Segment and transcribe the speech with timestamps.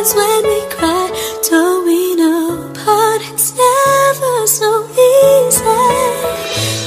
[0.00, 1.10] happens when we cry?
[1.48, 2.72] Don't we know?
[2.72, 5.64] But it's never so easy.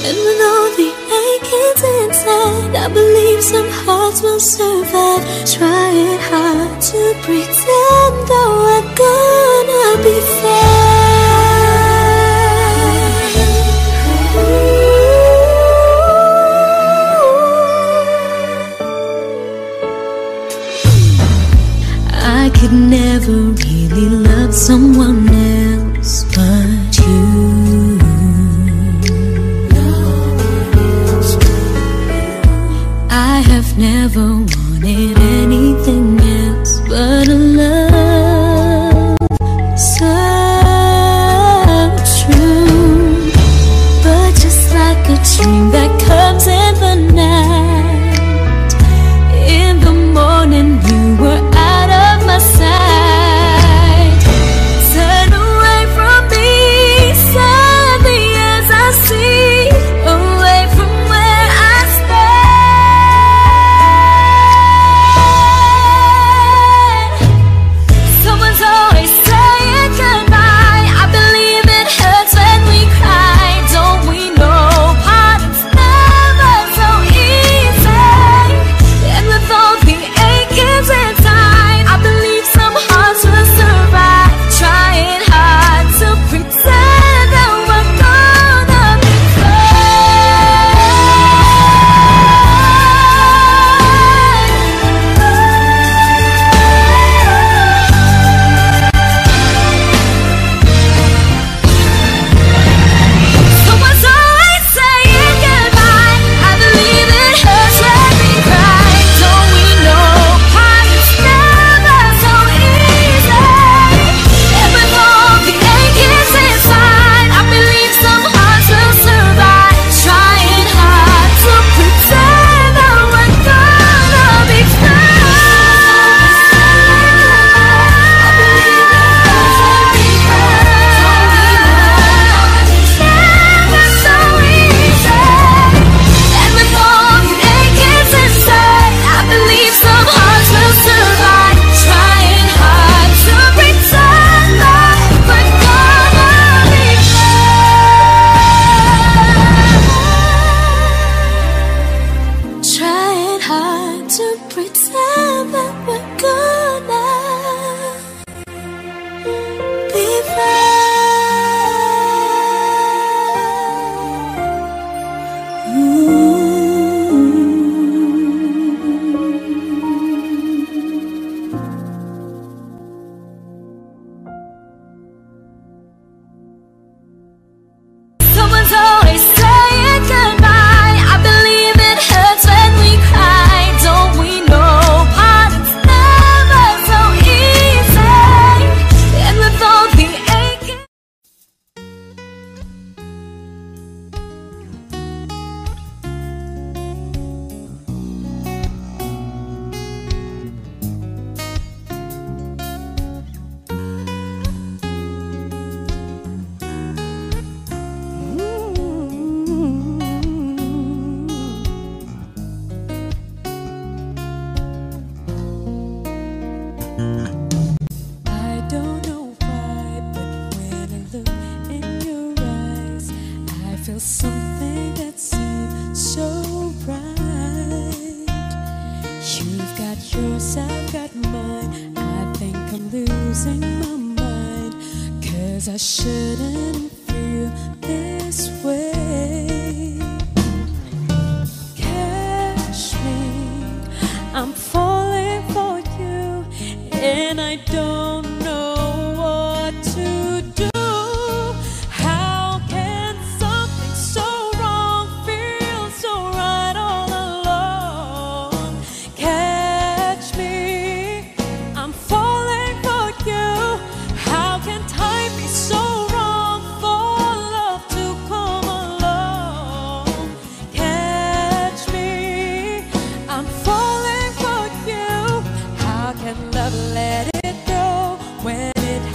[0.08, 5.24] And with all the achings inside, I believe some hearts will survive.
[5.46, 5.83] Try
[24.64, 25.23] someone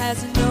[0.09, 0.48] has no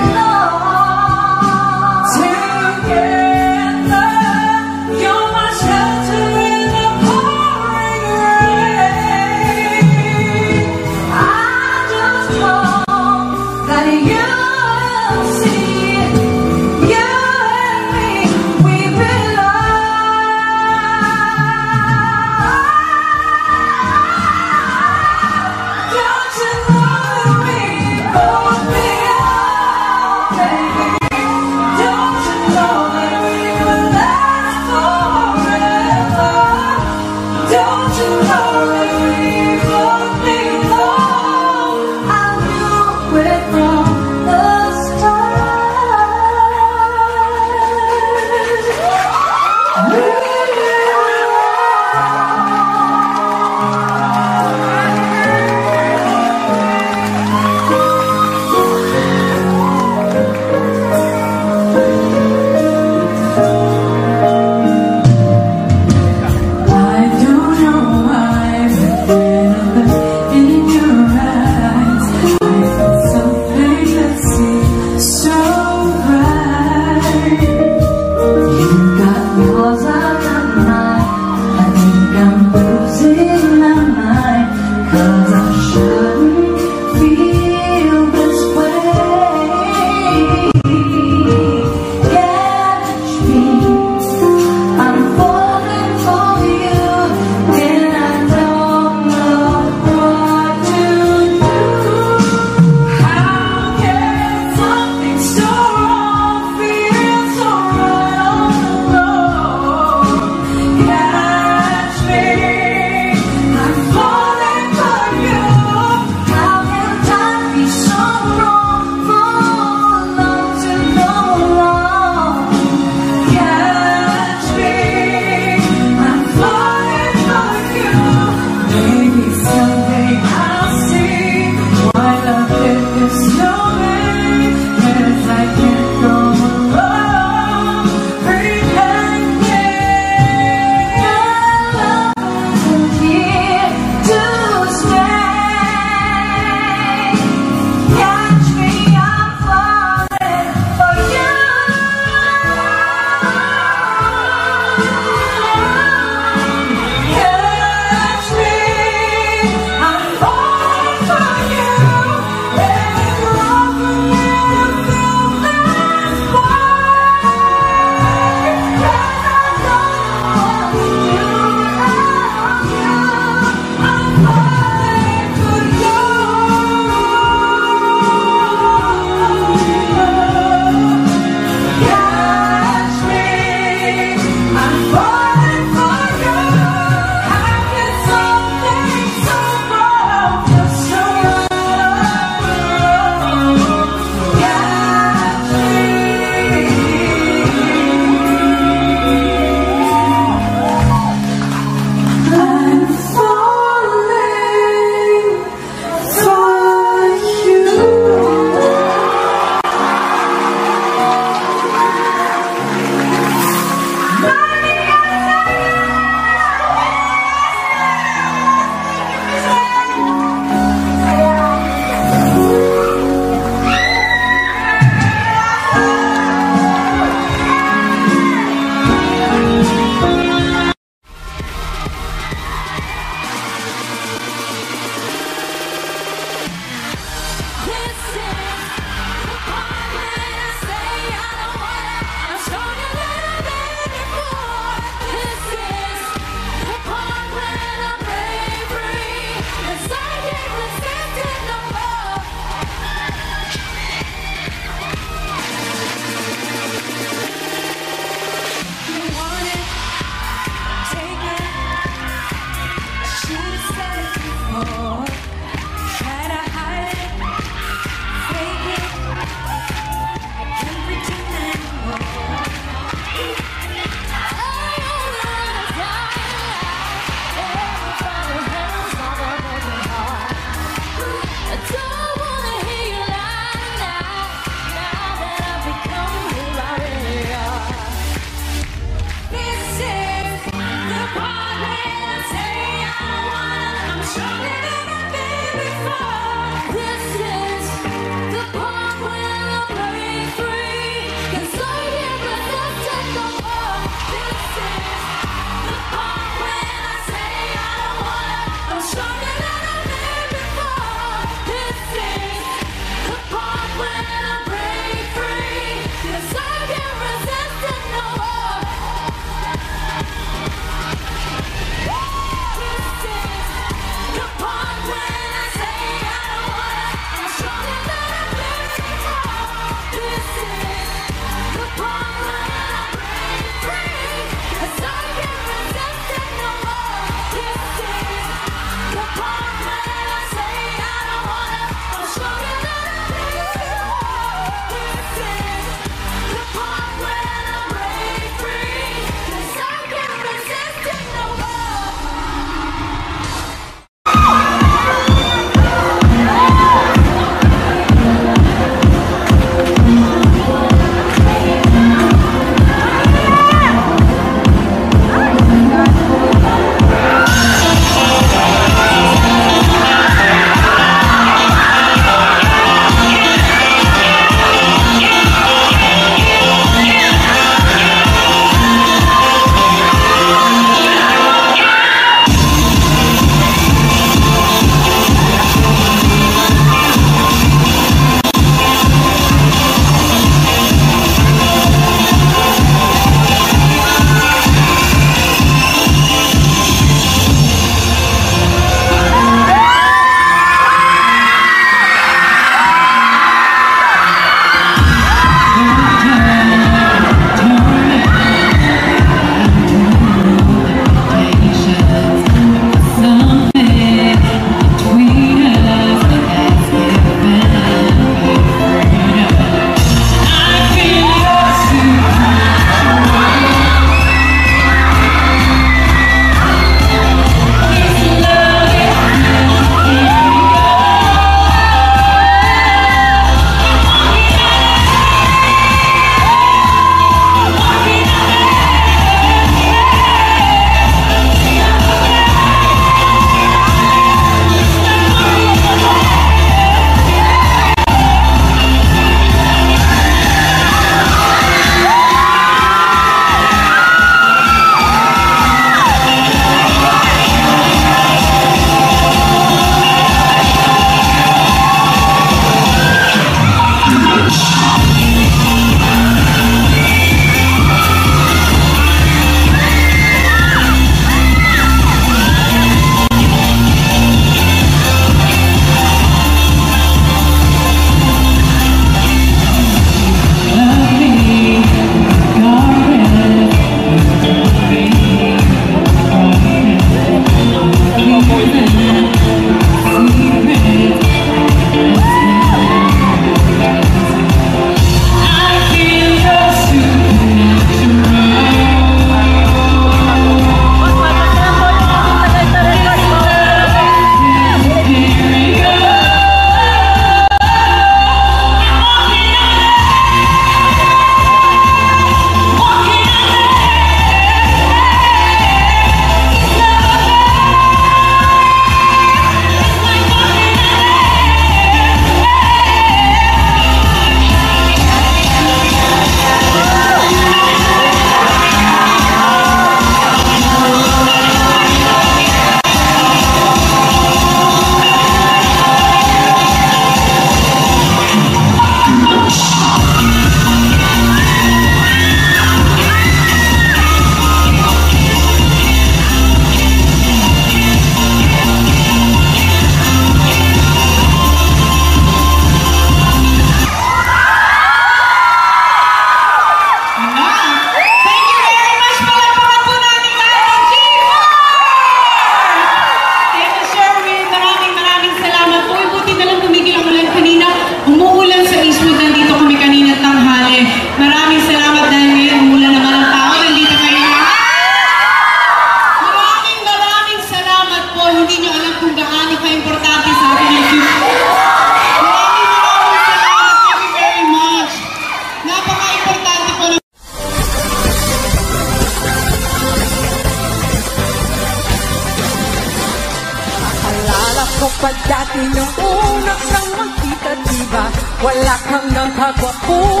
[599.51, 600.00] nakagwapuran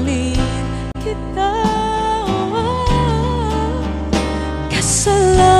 [0.00, 0.40] mahalin
[1.04, 1.52] kita.
[4.72, 5.59] Kasalanan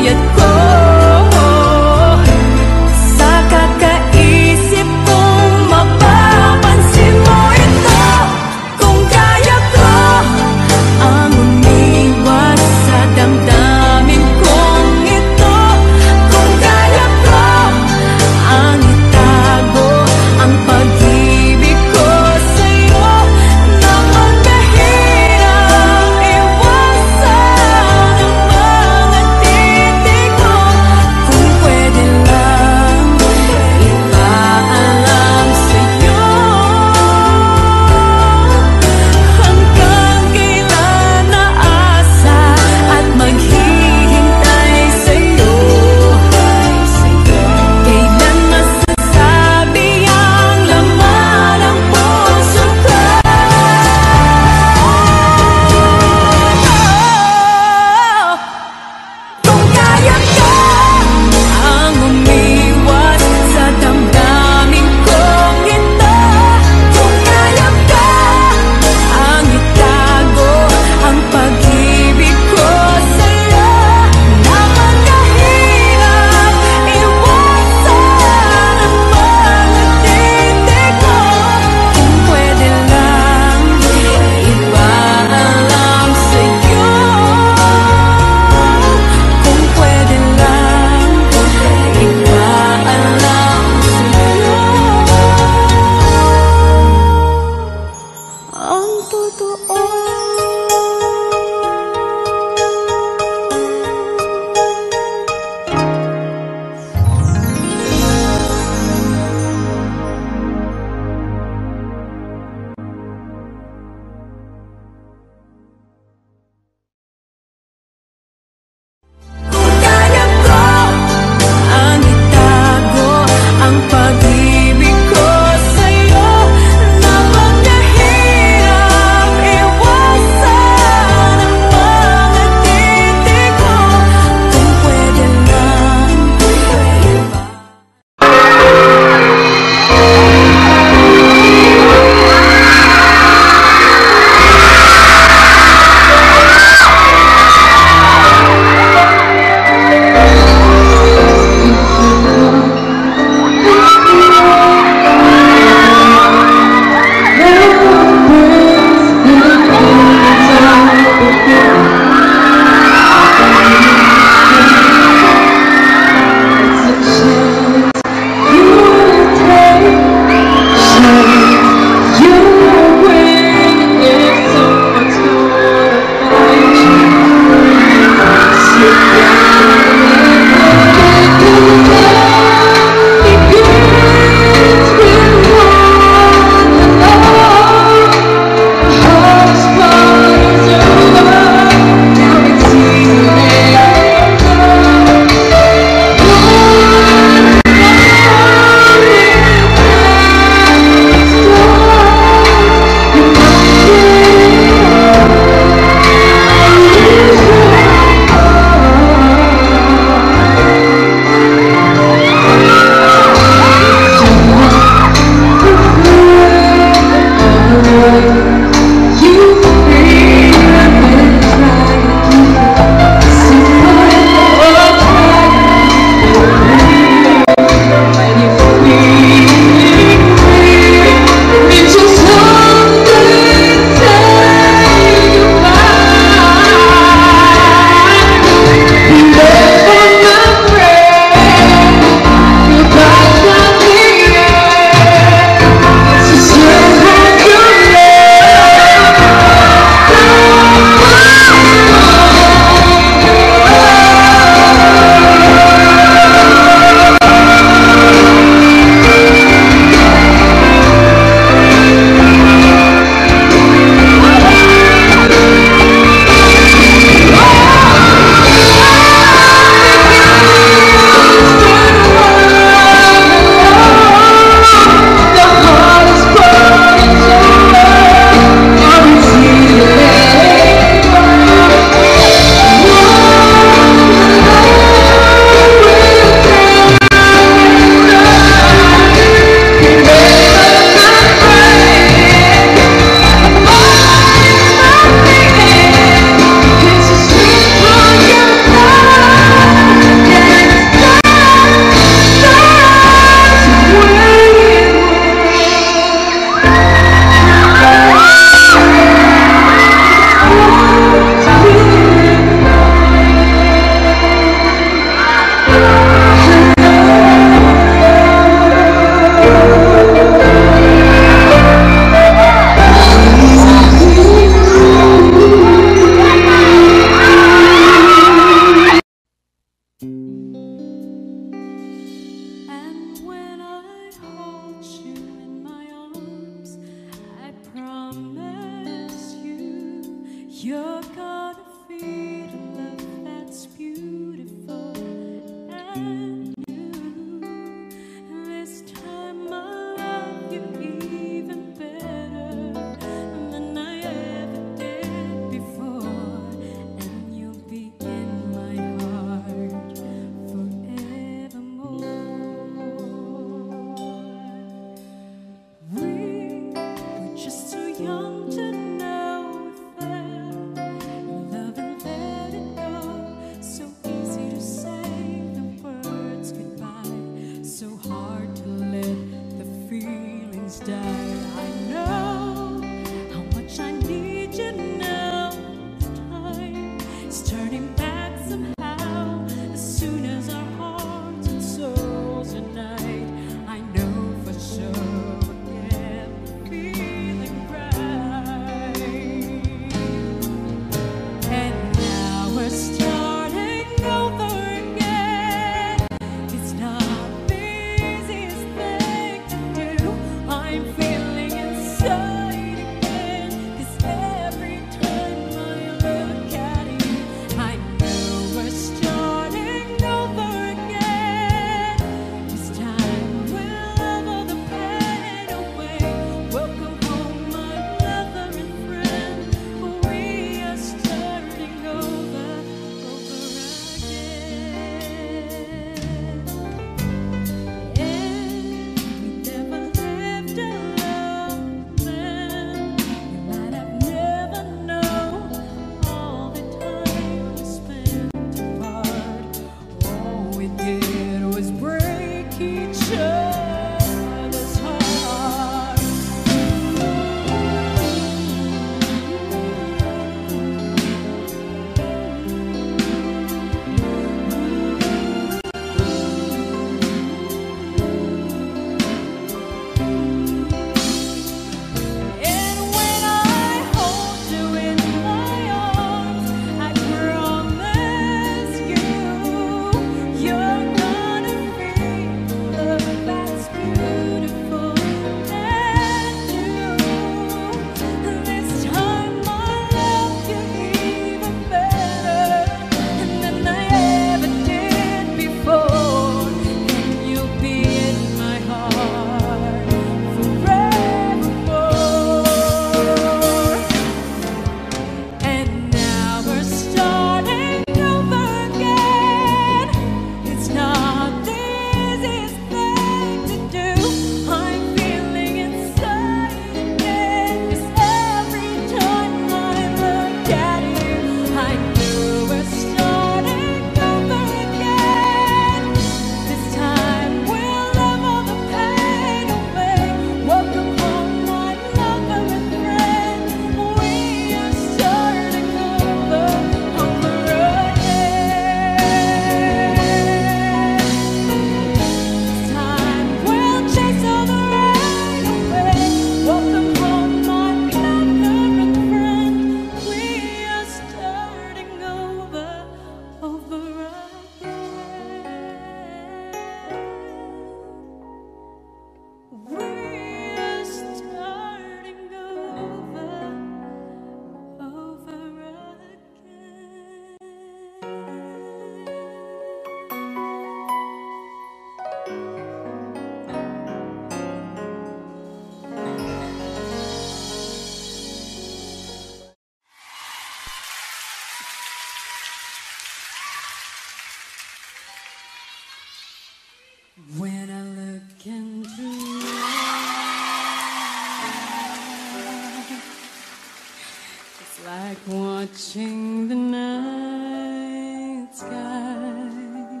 [594.86, 600.00] like watching the night sky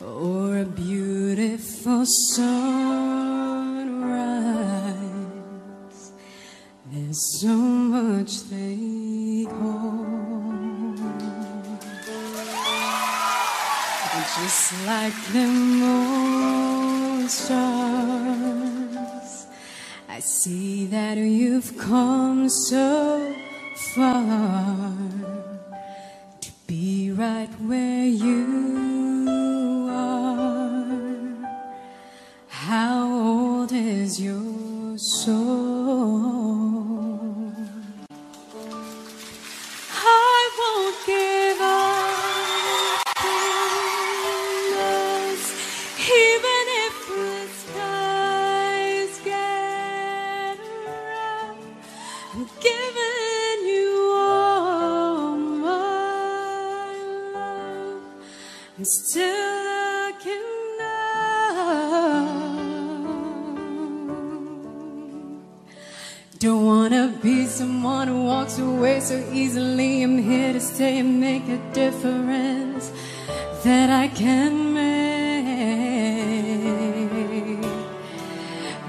[0.00, 2.92] or a beautiful sunrise.
[6.90, 10.98] There's so much they hold,
[14.14, 15.46] and just like the
[15.82, 18.06] moon stars.
[20.08, 23.27] I see that you've come so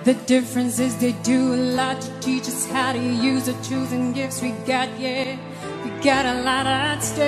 [0.10, 3.92] The difference is they do a lot to teach us how to use the tools
[3.92, 5.38] and gifts we got, yeah.
[5.84, 7.20] We got a lot at stake.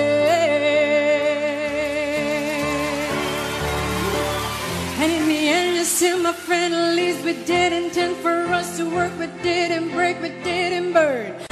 [4.98, 8.76] And in the end, you see, my friend, at least we did intend for us
[8.78, 11.51] to work, but didn't break, but didn't burn.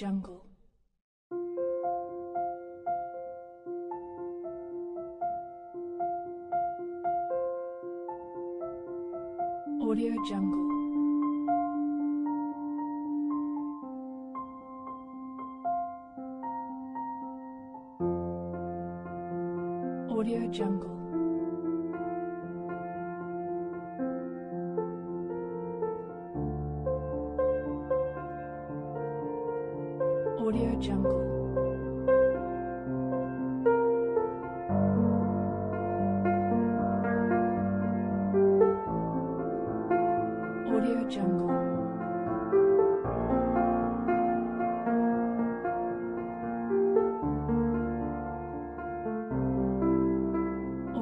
[0.00, 0.39] Jungle.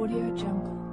[0.08, 0.87] Audio Jungle.